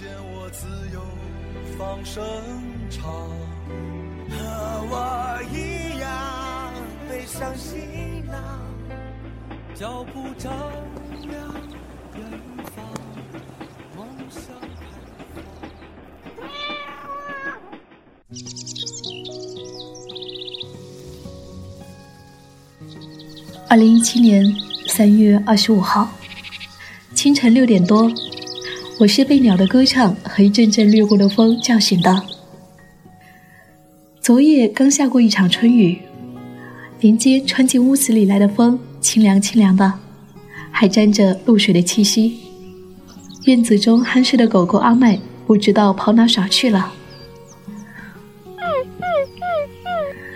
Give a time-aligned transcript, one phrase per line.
[0.00, 1.02] 见我自由
[1.76, 2.24] 放声
[2.88, 3.12] 唱，
[4.30, 4.34] 和
[4.88, 6.72] 我一样
[7.06, 8.40] 背上行囊，
[9.74, 10.50] 脚步丈
[11.28, 11.52] 量，
[23.68, 24.50] 二零一七年
[24.86, 26.08] 三月二十五号
[27.14, 28.10] 清晨六点多。
[29.00, 32.22] 我是被鸟的歌唱和一阵阵掠过的风叫醒的。
[34.20, 35.98] 昨夜刚下过一场春雨，
[37.00, 39.90] 连接穿进屋子里来的风清凉清凉的，
[40.70, 42.40] 还沾着露水的气息。
[43.46, 46.92] 院子中酣睡的狗狗阿麦不知道跑哪耍去了。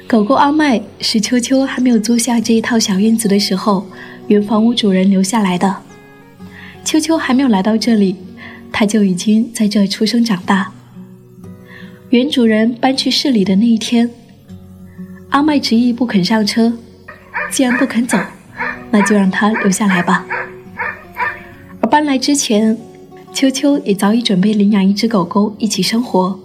[0.08, 3.84] 狗狗阿麦是秋秋还没有租下这一套小院子的时候，
[4.28, 5.76] 原房屋主人留下来的。
[6.82, 8.16] 秋秋还没有来到这里。
[8.76, 10.72] 他就已经在这出生长大。
[12.10, 14.10] 原主人搬去市里的那一天，
[15.30, 16.72] 阿麦执意不肯上车。
[17.52, 18.18] 既然不肯走，
[18.90, 20.26] 那就让他留下来吧。
[21.80, 22.76] 而搬来之前，
[23.32, 26.36] 秋秋也早已准备领养一只狗狗一起生活。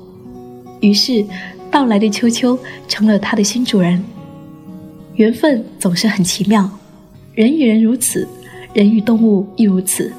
[0.82, 1.26] 于是，
[1.72, 2.58] 到来的秋秋
[2.88, 4.04] 成了他的新主人。
[5.16, 6.70] 缘分总是很奇妙，
[7.34, 8.28] 人与人如此，
[8.74, 10.14] 人与动物亦如此。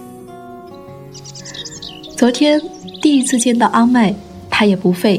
[2.21, 2.61] 昨天
[3.01, 4.15] 第一次见到阿麦，
[4.51, 5.19] 他也不吠，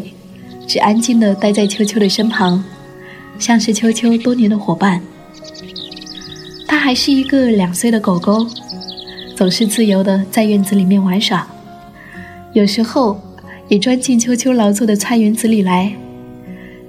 [0.67, 2.63] 只安静地待在秋秋的身旁，
[3.39, 5.01] 像是秋秋多年的伙伴。
[6.67, 8.45] 他还是一个两岁的狗狗，
[9.35, 11.47] 总是自由地在院子里面玩耍，
[12.53, 13.19] 有时候
[13.67, 15.91] 也钻进秋秋劳作的菜园子里来。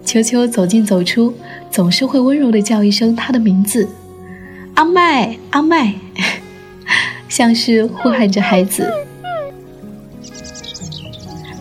[0.04, 1.32] 秋秋走进走出，
[1.70, 3.88] 总是会温柔地叫一声他的名字
[4.76, 5.94] ：“阿麦，阿麦”，
[7.30, 8.86] 像是呼喊着孩子。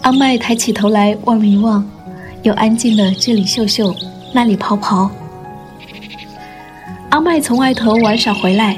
[0.01, 1.87] 阿麦抬起头来望了一望，
[2.41, 3.95] 又安静的这里嗅嗅，
[4.33, 5.07] 那里刨刨。
[7.09, 8.77] 阿麦从外头玩耍回来，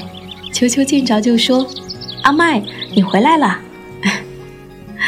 [0.52, 1.66] 秋秋见着就说
[2.24, 2.62] ：“阿麦，
[2.94, 3.58] 你回来了。”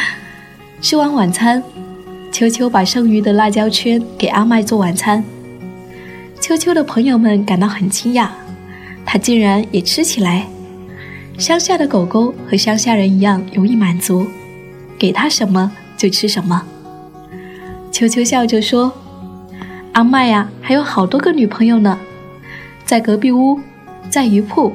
[0.81, 1.61] 吃完晚餐，
[2.31, 5.21] 秋秋把剩余的辣椒圈给阿麦做晚餐。
[6.39, 8.29] 秋秋的朋友们感到很惊讶，
[9.05, 10.47] 他竟然也吃起来。
[11.37, 14.25] 乡下的狗狗和乡下人一样容易满足，
[14.97, 15.69] 给他什么。
[15.97, 16.61] 就吃什么？
[17.91, 18.91] 秋秋笑着说
[19.93, 21.97] ：“阿麦呀，还有好多个女朋友呢，
[22.85, 23.57] 在隔壁屋，
[24.09, 24.73] 在鱼铺，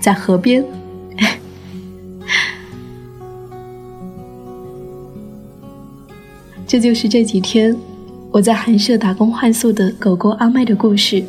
[0.00, 0.64] 在河边。
[6.66, 7.76] ”这就是这几天
[8.30, 11.22] 我在寒舍打工换宿的狗狗阿麦的故事。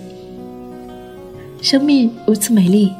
[1.61, 2.93] 生命如此美丽，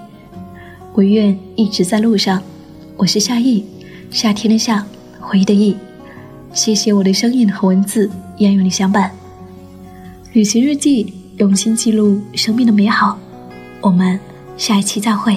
[0.94, 2.44] 我愿一直在路上。
[2.98, 3.64] 我是夏意，
[4.12, 4.86] 夏天的夏，
[5.22, 5.78] 回忆的忆。
[6.54, 9.12] 谢谢我的声音和文字，一样与你相伴。
[10.34, 13.18] 旅行日记，用心记录生命的美好。
[13.82, 14.20] 我们
[14.56, 15.36] 下一期再会。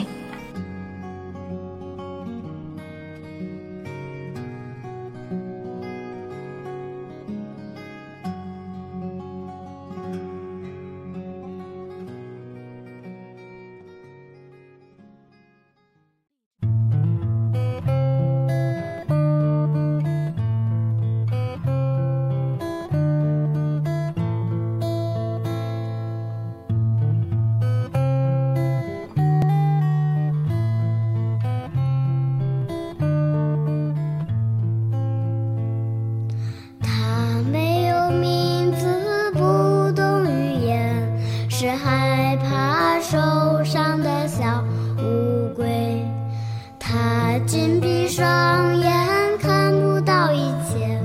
[47.81, 50.99] 闭上眼看不到一切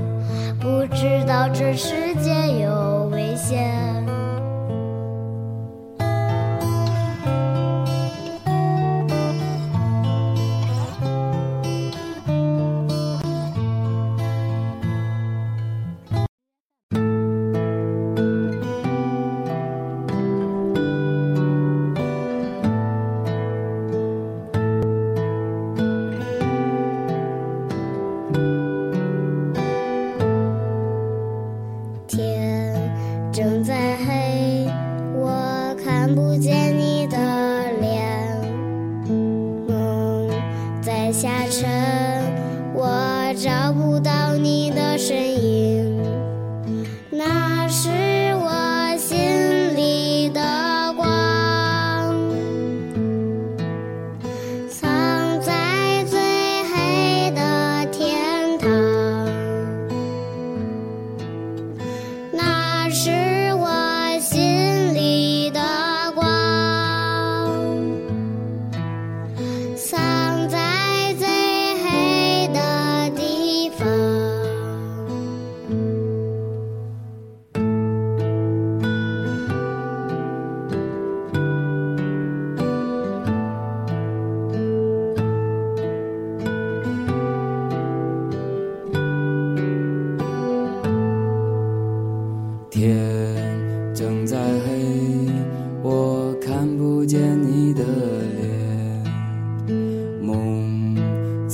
[0.60, 2.11] 不知道这是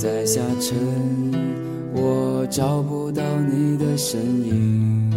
[0.01, 0.77] 在下沉，
[1.93, 5.11] 我找不到你的身影。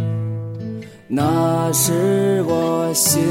[1.07, 3.21] 那是我心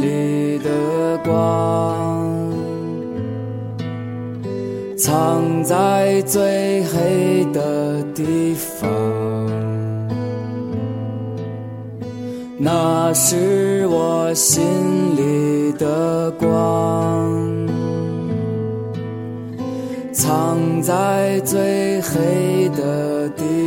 [0.00, 2.52] 里的光，
[4.96, 8.88] 藏在最黑的地方。
[12.56, 14.62] 那是我心
[15.16, 16.48] 里的光，
[21.40, 23.59] 最黑的地。